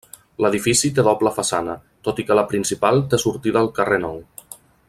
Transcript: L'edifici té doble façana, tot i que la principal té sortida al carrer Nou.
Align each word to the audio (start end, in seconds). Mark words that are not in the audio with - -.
L'edifici 0.43 0.89
té 0.99 1.03
doble 1.07 1.33
façana, 1.35 1.77
tot 2.09 2.23
i 2.23 2.27
que 2.31 2.39
la 2.41 2.47
principal 2.55 3.01
té 3.13 3.23
sortida 3.27 3.63
al 3.65 3.73
carrer 3.81 4.05
Nou. 4.09 4.21